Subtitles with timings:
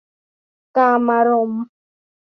[0.77, 1.63] กามารมณ์